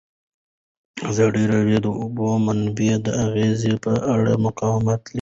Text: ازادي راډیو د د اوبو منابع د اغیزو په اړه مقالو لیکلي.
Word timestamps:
ازادي 1.09 1.43
راډیو 1.53 1.77
د 1.83 1.83
د 1.85 1.87
اوبو 2.01 2.25
منابع 2.45 2.91
د 3.05 3.07
اغیزو 3.25 3.73
په 3.83 3.91
اړه 4.13 4.31
مقالو 4.45 4.79
لیکلي. 4.87 5.09